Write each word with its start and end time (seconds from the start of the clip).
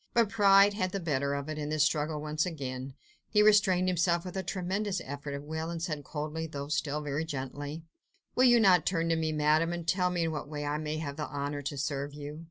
But 0.15 0.29
pride 0.29 0.73
had 0.73 0.93
the 0.93 0.99
better 0.99 1.35
of 1.35 1.47
it 1.47 1.59
in 1.59 1.69
this 1.69 1.83
struggle 1.83 2.19
once 2.19 2.43
again; 2.43 2.95
he 3.29 3.43
restrained 3.43 3.87
himself 3.87 4.25
with 4.25 4.35
a 4.35 4.41
tremendous 4.41 4.99
effort 5.05 5.35
of 5.35 5.43
will, 5.43 5.69
and 5.69 5.79
said 5.79 6.03
coldly, 6.03 6.47
though 6.47 6.69
still 6.69 7.01
very 7.01 7.23
gently,— 7.23 7.83
"Will 8.33 8.45
you 8.45 8.59
not 8.59 8.83
turn 8.87 9.09
to 9.09 9.15
me, 9.15 9.31
Madame, 9.31 9.73
and 9.73 9.87
tell 9.87 10.09
me 10.09 10.23
in 10.23 10.31
what 10.31 10.49
way 10.49 10.65
I 10.65 10.79
may 10.79 10.97
have 10.97 11.17
the 11.17 11.27
honour 11.29 11.61
to 11.61 11.77
serve 11.77 12.15
you?" 12.15 12.39